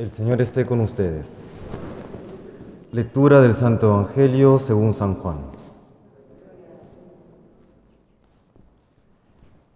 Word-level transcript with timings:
El 0.00 0.12
Señor 0.12 0.40
esté 0.40 0.64
con 0.64 0.80
ustedes. 0.80 1.26
Lectura 2.90 3.42
del 3.42 3.54
Santo 3.54 3.88
Evangelio 3.88 4.58
según 4.58 4.94
San 4.94 5.16
Juan. 5.16 5.40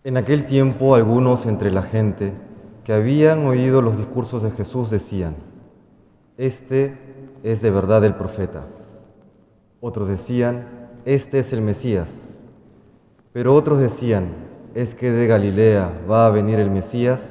En 0.03 0.17
aquel 0.17 0.47
tiempo 0.47 0.95
algunos 0.95 1.45
entre 1.45 1.71
la 1.71 1.83
gente 1.83 2.33
que 2.85 2.95
habían 2.95 3.45
oído 3.45 3.83
los 3.83 3.99
discursos 3.99 4.43
de 4.43 4.53
Jesús 4.53 4.89
decían, 4.89 5.37
Este 6.39 6.97
es 7.43 7.61
de 7.61 7.71
verdad 7.71 8.03
el 8.03 8.15
profeta. 8.15 8.65
Otros 9.83 10.09
decían, 10.09 10.89
Este 11.05 11.41
es 11.41 11.53
el 11.53 11.61
Mesías. 11.61 12.09
Pero 13.35 13.55
otros 13.55 13.79
decían, 13.79 14.29
¿es 14.75 14.95
que 14.95 15.11
de 15.11 15.27
Galilea 15.27 16.01
va 16.11 16.27
a 16.27 16.31
venir 16.31 16.61
el 16.61 16.71
Mesías? 16.71 17.31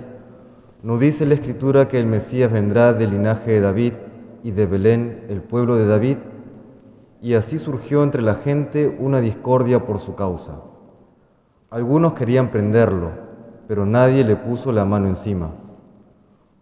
¿No 0.83 0.97
dice 0.97 1.25
la 1.25 1.35
Escritura 1.35 1.87
que 1.87 1.97
el 1.97 2.05
Mesías 2.05 2.51
vendrá 2.51 2.91
del 2.91 3.11
linaje 3.11 3.51
de 3.51 3.61
David 3.61 3.93
y 4.43 4.51
de 4.51 4.65
Belén, 4.65 5.23
el 5.29 5.41
pueblo 5.41 5.77
de 5.77 5.87
David? 5.87 6.17
Y 7.21 7.35
así 7.35 7.57
surgió 7.57 8.03
entre 8.03 8.21
la 8.21 8.35
gente 8.35 8.93
una 8.99 9.21
discordia 9.21 9.85
por 9.85 9.99
su 9.99 10.15
causa. 10.15 10.59
Algunos 11.69 12.15
querían 12.15 12.51
prenderlo, 12.51 13.11
pero 13.65 13.85
nadie 13.85 14.25
le 14.25 14.35
puso 14.35 14.73
la 14.73 14.83
mano 14.83 15.07
encima. 15.07 15.51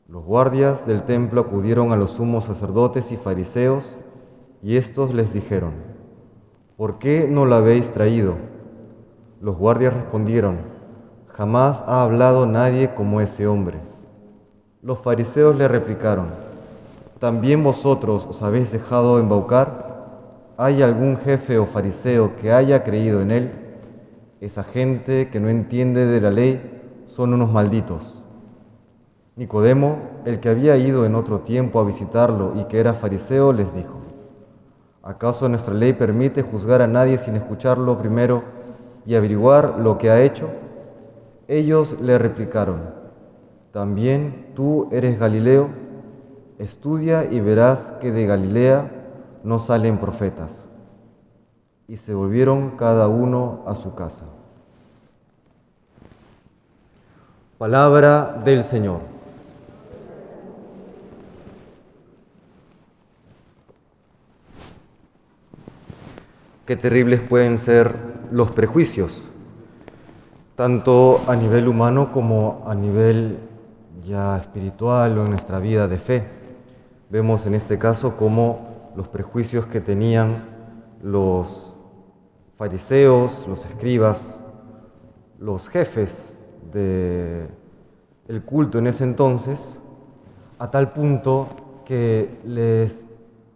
Los 0.07 0.23
guardias 0.23 0.85
del 0.85 1.01
templo 1.01 1.41
acudieron 1.41 1.91
a 1.91 1.95
los 1.95 2.11
sumos 2.11 2.43
sacerdotes 2.43 3.11
y 3.11 3.17
fariseos, 3.17 3.97
y 4.61 4.77
estos 4.77 5.15
les 5.15 5.33
dijeron, 5.33 5.71
¿por 6.77 6.99
qué 6.99 7.27
no 7.27 7.47
lo 7.47 7.55
habéis 7.55 7.91
traído? 7.91 8.35
Los 9.41 9.57
guardias 9.57 9.95
respondieron, 9.95 10.57
jamás 11.29 11.83
ha 11.87 12.03
hablado 12.03 12.45
nadie 12.45 12.93
como 12.93 13.19
ese 13.19 13.47
hombre. 13.47 13.89
Los 14.83 14.97
fariseos 14.97 15.55
le 15.55 15.67
replicaron, 15.67 16.29
¿también 17.19 17.63
vosotros 17.63 18.25
os 18.27 18.41
habéis 18.41 18.71
dejado 18.71 19.19
embaucar? 19.19 20.55
¿Hay 20.57 20.81
algún 20.81 21.17
jefe 21.17 21.59
o 21.59 21.67
fariseo 21.67 22.35
que 22.37 22.51
haya 22.51 22.83
creído 22.83 23.21
en 23.21 23.29
él? 23.29 23.51
Esa 24.39 24.63
gente 24.63 25.29
que 25.29 25.39
no 25.39 25.49
entiende 25.49 26.07
de 26.07 26.19
la 26.19 26.31
ley 26.31 26.81
son 27.05 27.35
unos 27.35 27.51
malditos. 27.51 28.23
Nicodemo, 29.35 29.99
el 30.25 30.39
que 30.39 30.49
había 30.49 30.75
ido 30.77 31.05
en 31.05 31.13
otro 31.13 31.41
tiempo 31.41 31.79
a 31.79 31.85
visitarlo 31.85 32.53
y 32.59 32.63
que 32.63 32.79
era 32.79 32.95
fariseo, 32.95 33.53
les 33.53 33.71
dijo, 33.75 33.99
¿acaso 35.03 35.47
nuestra 35.47 35.75
ley 35.75 35.93
permite 35.93 36.41
juzgar 36.41 36.81
a 36.81 36.87
nadie 36.87 37.19
sin 37.19 37.35
escucharlo 37.35 37.99
primero 37.99 38.41
y 39.05 39.13
averiguar 39.13 39.75
lo 39.77 39.99
que 39.99 40.09
ha 40.09 40.23
hecho? 40.23 40.49
Ellos 41.47 41.95
le 42.01 42.17
replicaron, 42.17 43.00
también 43.71 44.51
tú 44.53 44.89
eres 44.91 45.17
Galileo, 45.17 45.69
estudia 46.59 47.23
y 47.23 47.39
verás 47.39 47.79
que 48.01 48.11
de 48.11 48.25
Galilea 48.25 48.91
no 49.43 49.59
salen 49.59 49.97
profetas. 49.97 50.67
Y 51.87 51.97
se 51.97 52.13
volvieron 52.13 52.71
cada 52.71 53.07
uno 53.07 53.63
a 53.65 53.75
su 53.75 53.95
casa. 53.95 54.25
Palabra 57.57 58.41
del 58.43 58.63
Señor. 58.65 59.01
Qué 66.65 66.75
terribles 66.75 67.21
pueden 67.21 67.59
ser 67.59 67.95
los 68.31 68.51
prejuicios, 68.51 69.25
tanto 70.55 71.19
a 71.27 71.35
nivel 71.35 71.67
humano 71.67 72.11
como 72.13 72.63
a 72.65 72.73
nivel 72.73 73.50
ya 74.05 74.37
espiritual 74.37 75.17
o 75.17 75.25
en 75.25 75.31
nuestra 75.31 75.59
vida 75.59 75.87
de 75.87 75.97
fe. 75.99 76.27
Vemos 77.09 77.45
en 77.45 77.55
este 77.55 77.77
caso 77.77 78.15
cómo 78.17 78.91
los 78.95 79.07
prejuicios 79.07 79.65
que 79.67 79.81
tenían 79.81 80.45
los 81.01 81.75
fariseos, 82.57 83.45
los 83.47 83.65
escribas, 83.65 84.37
los 85.39 85.67
jefes 85.69 86.11
del 86.71 87.49
el 88.27 88.43
culto 88.43 88.77
en 88.77 88.87
ese 88.87 89.03
entonces, 89.03 89.59
a 90.57 90.71
tal 90.71 90.93
punto 90.93 91.47
que 91.85 92.39
les 92.45 92.93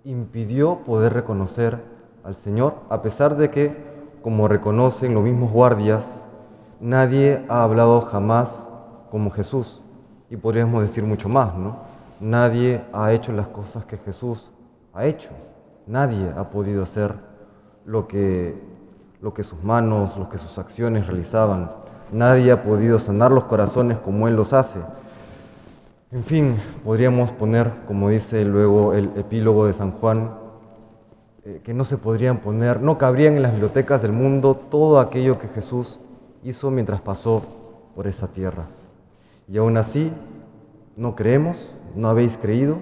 impidió 0.03 0.79
poder 0.79 1.13
reconocer 1.13 1.79
al 2.23 2.35
Señor, 2.35 2.75
a 2.90 3.02
pesar 3.02 3.38
de 3.38 3.52
que, 3.52 3.75
como 4.22 4.47
reconocen 4.47 5.13
los 5.13 5.23
mismos 5.23 5.52
guardias, 5.52 6.19
nadie 6.81 7.46
ha 7.47 7.63
hablado 7.63 8.02
jamás 8.02 8.66
como 9.12 9.29
Jesús 9.29 9.81
y 10.30 10.38
podríamos 10.38 10.81
decir 10.81 11.03
mucho 11.03 11.30
más, 11.30 11.56
¿no? 11.56 11.78
Nadie 12.19 12.81
ha 12.94 13.12
hecho 13.12 13.31
las 13.31 13.47
cosas 13.47 13.86
que 13.86 13.97
Jesús 13.97 14.52
ha 14.94 15.06
hecho. 15.06 15.30
Nadie 15.88 16.31
ha 16.36 16.50
podido 16.50 16.84
hacer 16.84 17.13
lo 17.86 18.08
que, 18.08 18.59
lo 19.22 19.34
que 19.34 19.44
sus 19.44 19.64
manos, 19.64 20.18
lo 20.18 20.30
que 20.30 20.38
sus 20.38 20.58
acciones 20.58 21.08
realizaban. 21.08 21.72
Nadie 22.12 22.52
ha 22.52 22.64
podido 22.64 23.00
sanar 23.00 23.31
los 23.31 23.44
corazones 23.46 24.00
como 24.00 24.28
Él 24.28 24.35
los 24.35 24.53
hace. 24.53 24.80
En 26.12 26.24
fin, 26.24 26.58
podríamos 26.84 27.31
poner, 27.31 27.72
como 27.88 28.09
dice 28.09 28.46
luego 28.46 28.94
el 28.94 29.12
epílogo 29.18 29.68
de 29.68 29.74
San 29.74 29.91
Juan, 29.91 30.31
eh, 31.44 31.62
que 31.64 31.74
no 31.74 31.84
se 31.84 31.97
podrían 31.97 32.40
poner, 32.40 32.81
no 32.81 32.97
cabrían 32.97 33.35
en 33.35 33.44
las 33.44 33.52
bibliotecas 33.52 34.02
del 34.02 34.14
mundo 34.14 34.56
todo 34.72 35.00
aquello 35.00 35.38
que 35.38 35.47
Jesús 35.50 36.00
hizo 36.44 36.72
mientras 36.72 37.02
pasó 37.02 37.44
por 37.96 38.08
esa 38.08 38.28
tierra. 38.28 38.66
Y 39.47 39.57
aún 39.57 39.78
así, 39.78 40.11
no 40.95 41.16
creemos, 41.16 41.72
no 41.95 42.09
habéis 42.09 42.38
creído. 42.38 42.78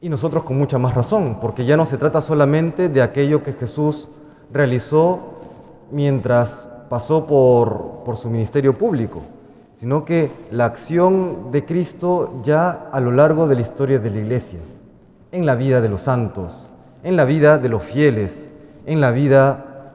Y 0.00 0.08
nosotros 0.08 0.44
con 0.44 0.56
mucha 0.56 0.78
más 0.78 0.94
razón, 0.94 1.38
porque 1.40 1.64
ya 1.64 1.76
no 1.76 1.86
se 1.86 1.98
trata 1.98 2.22
solamente 2.22 2.88
de 2.88 3.02
aquello 3.02 3.42
que 3.42 3.52
Jesús 3.52 4.08
realizó 4.52 5.20
mientras 5.90 6.68
pasó 6.88 7.26
por, 7.26 8.02
por 8.04 8.16
su 8.16 8.30
ministerio 8.30 8.78
público, 8.78 9.22
sino 9.76 10.04
que 10.04 10.30
la 10.50 10.66
acción 10.66 11.50
de 11.52 11.64
Cristo 11.64 12.40
ya 12.44 12.88
a 12.92 13.00
lo 13.00 13.12
largo 13.12 13.46
de 13.46 13.56
la 13.56 13.60
historia 13.62 13.98
de 13.98 14.10
la 14.10 14.18
iglesia, 14.18 14.60
en 15.32 15.44
la 15.44 15.54
vida 15.54 15.80
de 15.80 15.88
los 15.88 16.02
santos, 16.02 16.70
en 17.02 17.16
la 17.16 17.24
vida 17.24 17.58
de 17.58 17.68
los 17.68 17.82
fieles, 17.84 18.48
en 18.86 19.00
la 19.00 19.10
vida 19.10 19.92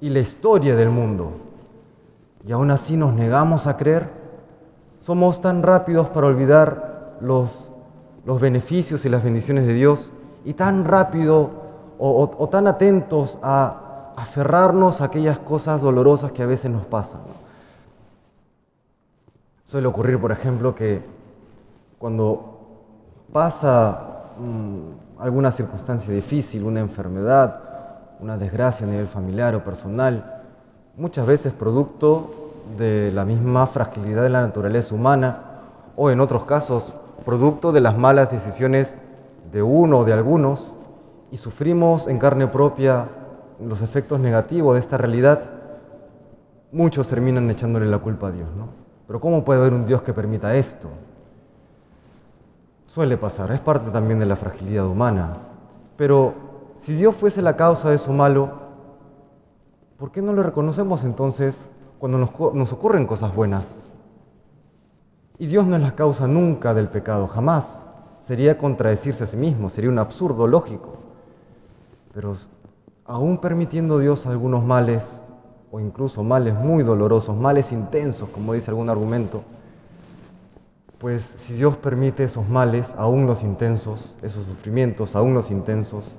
y 0.00 0.10
la 0.10 0.20
historia 0.20 0.74
del 0.76 0.90
mundo 0.90 1.44
y 2.46 2.52
aún 2.52 2.70
así 2.70 2.96
nos 2.96 3.14
negamos 3.14 3.66
a 3.66 3.76
creer. 3.76 4.08
Somos 5.00 5.40
tan 5.40 5.62
rápidos 5.62 6.08
para 6.08 6.26
olvidar 6.26 7.16
los, 7.20 7.70
los 8.24 8.40
beneficios 8.40 9.04
y 9.04 9.08
las 9.08 9.24
bendiciones 9.24 9.66
de 9.66 9.74
Dios 9.74 10.12
y 10.44 10.54
tan 10.54 10.84
rápido 10.84 11.64
o, 11.98 12.48
tan 12.50 12.66
atentos 12.66 13.38
a 13.42 14.12
aferrarnos 14.16 15.00
a 15.00 15.04
aquellas 15.04 15.38
cosas 15.38 15.80
dolorosas 15.80 16.32
que 16.32 16.42
a 16.42 16.46
veces 16.46 16.70
nos 16.70 16.84
pasan. 16.86 17.20
Suele 19.66 19.86
ocurrir, 19.86 20.20
por 20.20 20.30
ejemplo, 20.30 20.74
que 20.74 21.02
cuando 21.98 22.58
pasa 23.32 24.32
mm, 24.38 25.20
alguna 25.20 25.52
circunstancia 25.52 26.12
difícil, 26.12 26.64
una 26.64 26.80
enfermedad, 26.80 27.60
una 28.20 28.36
desgracia 28.36 28.86
a 28.86 28.90
nivel 28.90 29.08
familiar 29.08 29.54
o 29.54 29.64
personal, 29.64 30.43
muchas 30.96 31.26
veces 31.26 31.52
producto 31.52 32.52
de 32.78 33.10
la 33.12 33.24
misma 33.24 33.66
fragilidad 33.68 34.22
de 34.22 34.30
la 34.30 34.42
naturaleza 34.42 34.94
humana 34.94 35.38
o 35.96 36.10
en 36.10 36.20
otros 36.20 36.44
casos 36.44 36.94
producto 37.24 37.72
de 37.72 37.80
las 37.80 37.96
malas 37.96 38.30
decisiones 38.30 38.96
de 39.52 39.62
uno 39.62 40.00
o 40.00 40.04
de 40.04 40.12
algunos 40.12 40.74
y 41.30 41.36
sufrimos 41.36 42.06
en 42.06 42.18
carne 42.18 42.46
propia 42.46 43.08
los 43.60 43.82
efectos 43.82 44.20
negativos 44.20 44.74
de 44.74 44.80
esta 44.80 44.96
realidad, 44.96 45.40
muchos 46.72 47.08
terminan 47.08 47.50
echándole 47.50 47.86
la 47.86 47.98
culpa 47.98 48.28
a 48.28 48.32
Dios, 48.32 48.48
¿no? 48.56 48.68
Pero 49.06 49.20
¿cómo 49.20 49.44
puede 49.44 49.60
haber 49.60 49.72
un 49.72 49.86
Dios 49.86 50.02
que 50.02 50.12
permita 50.12 50.54
esto? 50.56 50.88
Suele 52.86 53.16
pasar, 53.16 53.52
es 53.52 53.60
parte 53.60 53.90
también 53.90 54.18
de 54.18 54.26
la 54.26 54.36
fragilidad 54.36 54.86
humana. 54.86 55.36
Pero 55.96 56.34
si 56.82 56.94
Dios 56.94 57.14
fuese 57.16 57.42
la 57.42 57.56
causa 57.56 57.90
de 57.90 57.96
eso 57.96 58.12
malo, 58.12 58.63
¿por 60.04 60.12
qué 60.12 60.20
no 60.20 60.34
lo 60.34 60.42
reconocemos 60.42 61.02
entonces 61.02 61.56
cuando 61.98 62.18
nos, 62.18 62.72
ocurren 62.74 63.06
cosas 63.06 63.34
buenas? 63.34 63.74
Y 65.38 65.46
Dios 65.46 65.66
no 65.66 65.76
es 65.76 65.80
la 65.80 65.94
causa 65.94 66.28
nunca 66.28 66.74
del 66.74 66.88
pecado, 66.88 67.26
jamás. 67.26 67.64
Sería 68.28 68.58
contradecirse 68.58 69.24
a 69.24 69.26
sí 69.26 69.38
mismo, 69.38 69.70
sería 69.70 69.88
un 69.88 69.98
absurdo 69.98 70.46
lógico. 70.46 70.98
Pero 72.12 72.36
aún 73.06 73.38
permitiendo 73.38 73.98
Dios 73.98 74.26
algunos 74.26 74.62
males, 74.62 75.02
o 75.70 75.80
incluso 75.80 76.22
males 76.22 76.52
muy 76.52 76.82
dolorosos, 76.84 77.34
males 77.34 77.72
intensos, 77.72 78.28
como 78.28 78.52
dice 78.52 78.70
algún 78.70 78.90
argumento, 78.90 79.40
pues 80.98 81.24
si 81.24 81.54
Dios 81.54 81.78
permite 81.78 82.24
esos 82.24 82.46
males, 82.46 82.94
aún 82.98 83.24
los 83.26 83.42
intensos, 83.42 84.14
esos 84.20 84.44
sufrimientos, 84.44 85.16
aún 85.16 85.32
los 85.32 85.50
intensos, 85.50 86.14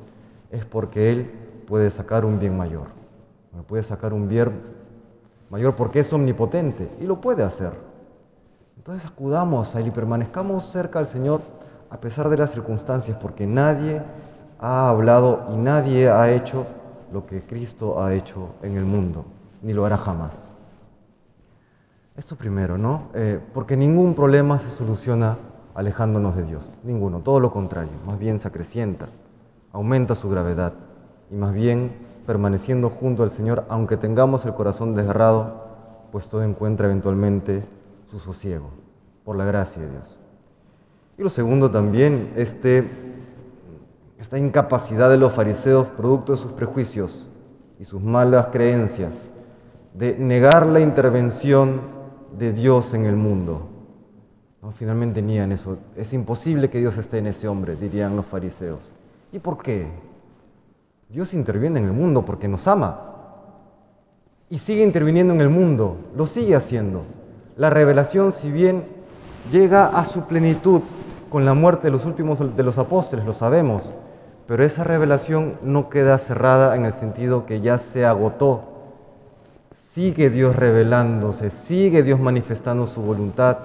es 0.50 0.66
porque 0.66 1.12
Él 1.12 1.32
puede 1.68 1.92
sacar 1.92 2.26
un 2.26 2.40
bien 2.40 2.58
mayor 2.58 3.05
puede 3.64 3.84
sacar 3.84 4.14
un 4.14 4.28
bien 4.28 4.52
mayor 5.50 5.76
porque 5.76 6.02
es 6.02 6.12
omnipotente 6.12 6.90
y 7.00 7.06
lo 7.06 7.22
puede 7.22 7.44
hacer. 7.44 7.74
Entonces 8.78 9.10
acudamos 9.10 9.76
a 9.76 9.80
Él 9.80 9.88
y 9.88 9.92
permanezcamos 9.92 10.72
cerca 10.72 11.00
al 11.00 11.08
Señor 11.08 11.42
a 11.90 11.98
pesar 11.98 12.30
de 12.30 12.38
las 12.38 12.52
circunstancias, 12.52 13.18
porque 13.22 13.48
nadie 13.48 14.02
ha 14.60 14.90
hablado 14.90 15.48
y 15.54 15.58
nadie 15.58 16.10
ha 16.10 16.32
hecho 16.32 16.66
lo 17.14 17.26
que 17.26 17.42
Cristo 17.42 18.04
ha 18.04 18.14
hecho 18.14 18.50
en 18.62 18.76
el 18.76 18.86
mundo, 18.86 19.26
ni 19.62 19.74
lo 19.74 19.86
hará 19.86 19.98
jamás. 19.98 20.34
Esto 22.18 22.36
primero, 22.36 22.78
¿no? 22.78 23.10
Eh, 23.14 23.40
porque 23.54 23.78
ningún 23.78 24.16
problema 24.16 24.60
se 24.60 24.70
soluciona 24.72 25.38
alejándonos 25.74 26.36
de 26.36 26.44
Dios, 26.44 26.76
ninguno, 26.84 27.20
todo 27.20 27.40
lo 27.40 27.52
contrario, 27.52 27.92
más 28.06 28.18
bien 28.18 28.40
se 28.40 28.48
acrecienta, 28.48 29.08
aumenta 29.74 30.16
su 30.16 30.30
gravedad 30.30 30.74
y 31.30 31.36
más 31.36 31.54
bien 31.54 31.92
permaneciendo 32.26 32.90
junto 32.90 33.24
al 33.24 33.32
Señor, 33.32 33.66
aunque 33.70 33.98
tengamos 33.98 34.46
el 34.46 34.54
corazón 34.54 34.96
desgarrado, 34.96 35.66
pues 36.12 36.28
todo 36.30 36.44
encuentra 36.44 36.88
eventualmente 36.88 37.64
su 38.10 38.20
sosiego, 38.20 38.70
por 39.24 39.36
la 39.36 39.46
gracia 39.46 39.82
de 39.82 39.90
Dios. 39.90 40.18
Y 41.18 41.24
lo 41.24 41.30
segundo 41.30 41.72
también, 41.72 42.34
este, 42.36 42.90
esta 44.20 44.38
incapacidad 44.38 45.10
de 45.10 45.18
los 45.18 45.34
fariseos, 45.34 45.88
producto 45.88 46.34
de 46.34 46.38
sus 46.40 46.52
prejuicios 46.54 47.30
y 47.80 47.86
sus 47.86 48.02
malas 48.02 48.48
creencias, 48.48 49.14
de 49.94 50.18
negar 50.18 50.66
la 50.66 50.82
intervención 50.82 51.82
de 52.38 52.52
Dios 52.52 52.94
en 52.94 53.06
el 53.06 53.16
mundo. 53.16 53.70
¿No? 54.62 54.72
Finalmente 54.72 55.22
niegan 55.22 55.52
eso. 55.52 55.78
Es 55.96 56.12
imposible 56.12 56.70
que 56.70 56.80
Dios 56.80 56.98
esté 56.98 57.20
en 57.20 57.28
ese 57.28 57.48
hombre, 57.48 57.76
dirían 57.76 58.16
los 58.16 58.26
fariseos. 58.26 58.92
¿Y 59.32 59.40
por 59.40 59.62
qué? 59.62 59.88
Dios 61.10 61.34
interviene 61.34 61.80
en 61.80 61.86
el 61.86 61.92
mundo 61.92 62.26
porque 62.26 62.48
nos 62.48 62.68
ama. 62.68 63.00
Y 64.50 64.60
sigue 64.60 64.84
interviniendo 64.84 65.34
en 65.34 65.42
el 65.42 65.50
mundo, 65.50 65.98
lo 66.16 66.28
sigue 66.28 66.56
haciendo. 66.56 67.04
La 67.58 67.70
revelación, 67.70 68.32
si 68.34 68.52
bien 68.52 68.86
llega 69.52 69.88
a 69.88 70.06
su 70.06 70.22
plenitud 70.24 70.82
con 71.30 71.46
la 71.46 71.54
muerte 71.54 71.88
de 71.88 71.92
los 71.92 72.06
últimos 72.06 72.40
de 72.56 72.64
los 72.64 72.78
apóstoles, 72.78 73.26
lo 73.26 73.34
sabemos, 73.34 73.94
pero 74.48 74.64
esa 74.64 74.84
revelación 74.84 75.56
no 75.64 75.90
queda 75.90 76.18
cerrada 76.18 76.76
en 76.76 76.86
el 76.86 76.94
sentido 76.94 77.46
que 77.46 77.62
ya 77.62 77.80
se 77.94 78.06
agotó. 78.06 78.64
Sigue 79.94 80.30
Dios 80.30 80.56
revelándose, 80.56 81.52
sigue 81.68 82.04
Dios 82.04 82.20
manifestando 82.20 82.88
su 82.88 83.02
voluntad 83.02 83.58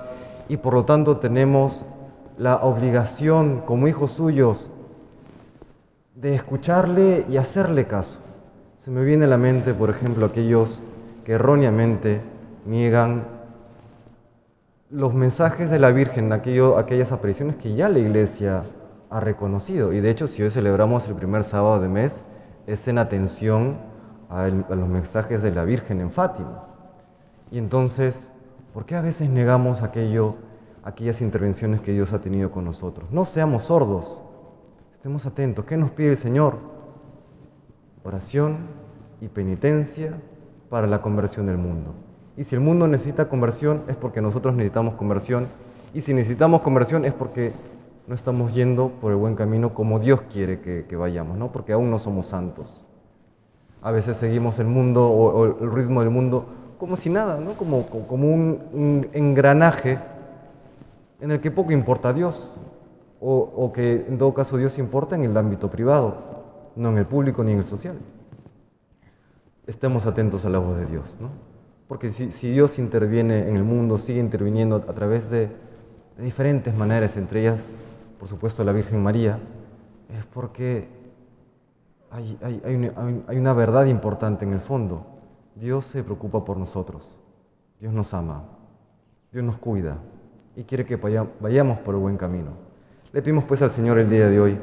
y 0.49 0.59
por 0.59 0.75
lo 0.75 0.85
tanto 0.85 1.17
tenemos 1.17 1.85
la 2.39 2.57
obligación 2.59 3.63
como 3.67 3.89
hijos 3.89 4.13
suyos 4.13 4.71
de 6.21 6.35
escucharle 6.35 7.25
y 7.31 7.39
hacerle 7.39 7.87
caso. 7.87 8.19
Se 8.79 8.91
me 8.91 9.05
viene 9.05 9.25
a 9.25 9.29
la 9.29 9.39
mente, 9.39 9.73
por 9.73 9.89
ejemplo, 9.89 10.27
aquellos 10.27 10.81
que 11.25 11.33
erróneamente 11.33 12.21
niegan 12.67 13.25
los 14.91 15.15
mensajes 15.15 15.71
de 15.71 15.79
la 15.79 15.91
Virgen, 15.91 16.33
aquello, 16.33 16.77
aquellas 16.77 17.11
apariciones 17.11 17.57
que 17.57 17.75
ya 17.75 17.89
la 17.89 18.01
Iglesia 18.01 18.65
ha 19.09 19.21
reconocido. 19.21 19.93
Y 19.93 20.01
de 20.01 20.11
hecho, 20.11 20.27
si 20.27 20.43
hoy 20.43 20.51
celebramos 20.51 21.09
el 21.09 21.15
primer 21.15 21.45
sábado 21.45 21.81
de 21.81 21.89
mes, 21.89 22.23
es 22.67 22.87
en 22.87 22.99
atención 22.99 23.79
a, 24.29 24.45
a 24.45 24.49
los 24.49 24.89
mensajes 24.89 25.43
de 25.43 25.53
la 25.53 25.65
Virgen 25.65 26.01
en 26.01 26.11
Fátima. 26.11 26.65
Y 27.51 27.59
entonces, 27.59 28.29
¿por 28.75 28.85
qué 28.85 28.95
a 28.95 29.01
veces 29.01 29.31
negamos 29.31 29.83
aquello, 29.83 30.35
aquellas 30.83 31.23
intervenciones 31.23 31.81
que 31.81 31.93
Dios 31.93 32.13
ha 32.13 32.21
tenido 32.21 32.51
con 32.51 32.65
nosotros? 32.65 33.11
No 33.11 33.25
seamos 33.25 33.65
sordos, 33.65 34.23
estemos 35.01 35.25
atentos. 35.25 35.65
¿Qué 35.65 35.79
nos 35.79 35.93
pide 35.93 36.11
el 36.11 36.19
Señor? 36.19 36.59
Oración 38.05 38.59
y 39.23 39.29
penitencia 39.29 40.13
para 40.69 40.87
la 40.87 41.01
conversión 41.01 41.47
del 41.47 41.57
mundo. 41.57 41.95
Y 42.37 42.45
si 42.45 42.55
el 42.55 42.61
mundo 42.61 42.87
necesita 42.87 43.31
conversión 43.31 43.85
es 43.89 43.97
porque 43.97 44.21
nosotros 44.21 44.55
necesitamos 44.55 44.97
conversión. 44.97 45.47
Y 45.95 46.03
si 46.03 46.13
necesitamos 46.13 46.61
conversión 46.61 47.07
es 47.07 47.15
porque 47.15 47.53
no 48.09 48.15
estamos 48.15 48.53
yendo 48.53 48.91
por 49.01 49.13
el 49.13 49.17
buen 49.17 49.37
camino 49.37 49.73
como 49.73 50.01
Dios 50.01 50.21
quiere 50.31 50.61
que, 50.61 50.97
vayamos, 50.97 51.39
¿no? 51.39 51.51
Porque 51.51 51.73
aún 51.73 51.91
no 51.91 51.99
somos 51.99 52.27
santos. 52.27 52.85
A 53.81 53.93
veces 53.93 54.19
seguimos 54.19 54.59
el 54.59 54.67
mundo 54.67 55.09
o, 55.09 55.65
el 55.65 55.73
ritmo 55.73 56.01
del 56.01 56.11
mundo 56.11 56.45
como 56.79 56.97
si 56.97 57.09
nada, 57.09 57.41
¿no? 57.41 57.55
Como, 57.55 57.87
como 57.87 58.29
un, 58.29 58.61
un 58.75 59.09
engranaje 59.15 59.99
en 61.23 61.31
el 61.31 61.41
que 61.41 61.51
poco 61.51 61.73
importa 61.73 62.13
Dios. 62.13 62.53
O, 63.23 63.71
que 63.75 64.07
en 64.09 64.17
todo 64.17 64.33
caso 64.33 64.57
Dios 64.57 64.79
importa 64.79 65.15
en 65.15 65.25
el 65.25 65.37
ámbito 65.37 65.71
privado, 65.71 66.73
no 66.75 66.89
en 66.89 66.99
el 66.99 67.07
público 67.07 67.45
ni 67.45 67.53
en 67.53 67.59
el 67.59 67.65
social. 67.67 67.97
Estemos 69.67 70.07
atentos 70.07 70.47
a 70.47 70.49
la 70.49 70.59
voz 70.59 70.79
de 70.79 70.87
Dios, 70.87 71.17
¿no? 71.21 71.29
Porque 71.87 72.13
si, 72.13 72.51
Dios 72.51 72.79
interviene 72.79 73.49
en 73.49 73.57
el 73.57 73.65
mundo, 73.65 73.99
sigue 73.99 74.21
interviniendo 74.21 74.77
a 74.77 74.95
través 74.95 75.29
de, 75.29 75.51
diferentes 76.17 76.75
maneras, 76.75 77.17
entre 77.17 77.41
ellas, 77.41 77.61
por 78.19 78.29
supuesto, 78.29 78.65
la 78.65 78.73
Virgen 78.73 79.03
María, 79.03 79.39
es 80.09 80.25
porque 80.27 80.89
hay, 82.11 82.39
una, 82.65 83.23
hay, 83.29 83.39
una, 83.39 83.53
verdad 83.53 83.87
importante 83.87 84.45
en 84.45 84.53
el 84.53 84.61
fondo. 84.61 85.05
Dios 85.57 85.85
se 85.87 86.03
preocupa 86.03 86.45
por 86.45 86.57
nosotros, 86.57 87.15
Dios 87.81 87.93
nos 87.93 88.15
ama, 88.15 88.45
Dios 89.33 89.45
nos 89.45 89.59
cuida 89.59 89.99
y 90.57 90.65
quiere 90.65 90.87
que 90.87 90.97
vayamos 90.97 91.79
por 91.81 91.95
el 91.95 92.01
buen 92.01 92.17
camino. 92.17 92.70
Le 93.13 93.23
pedimos 93.23 93.43
pues 93.43 93.61
al 93.61 93.73
Señor 93.73 93.99
el 93.99 94.09
día 94.09 94.29
de 94.29 94.39
hoy 94.39 94.57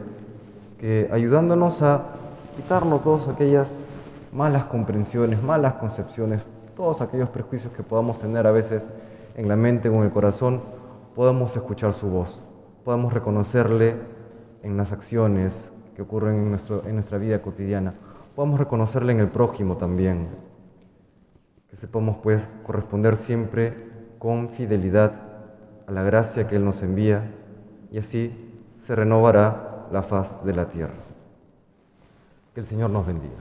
que 0.80 1.10
ayudándonos 1.12 1.82
a 1.82 2.14
quitarnos 2.56 3.02
todas 3.02 3.28
aquellas 3.28 3.68
malas 4.32 4.64
comprensiones, 4.66 5.44
malas 5.44 5.74
concepciones, 5.74 6.42
todos 6.74 7.02
aquellos 7.02 7.28
prejuicios 7.28 7.74
que 7.74 7.84
podamos 7.84 8.20
tener 8.20 8.48
a 8.48 8.52
veces 8.52 8.90
en 9.36 9.50
la 9.50 9.58
mente 9.58 9.90
o 9.90 9.96
en 9.96 10.04
el 10.04 10.12
corazón, 10.12 10.62
podamos 11.14 11.58
escuchar 11.58 11.94
su 11.94 12.08
voz, 12.08 12.42
podamos 12.86 13.12
reconocerle 13.12 13.96
en 14.64 14.78
las 14.78 14.94
acciones 14.94 15.74
que 15.98 16.04
ocurren 16.04 16.36
en, 16.36 16.58
en 16.88 16.96
nuestra 16.96 17.18
vida 17.18 17.42
cotidiana, 17.42 17.96
podamos 18.34 18.60
reconocerle 18.60 19.12
en 19.12 19.20
el 19.20 19.28
prójimo 19.28 19.76
también, 19.76 20.30
que 21.70 21.76
sepamos 21.76 22.16
pues 22.24 22.42
corresponder 22.66 23.18
siempre 23.18 23.74
con 24.20 24.52
fidelidad 24.52 25.12
a 25.86 25.92
la 25.92 26.04
gracia 26.04 26.48
que 26.48 26.56
Él 26.56 26.64
nos 26.64 26.82
envía 26.82 27.34
y 27.92 27.98
así 28.00 28.32
se 28.86 28.96
renovará 28.96 29.88
la 29.92 30.04
faz 30.04 30.44
de 30.44 30.54
la 30.54 30.66
tierra. 30.70 30.94
Que 32.54 32.62
el 32.62 32.68
Señor 32.68 32.90
nos 32.90 33.06
bendiga. 33.06 33.36